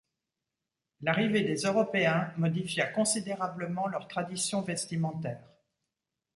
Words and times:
L’arrivée 1.03 1.43
des 1.43 1.57
Européens 1.57 2.33
modifia 2.35 2.87
considérablement 2.87 3.85
leurs 3.85 4.07
traditions 4.07 4.63
vestimentaires. 4.63 5.47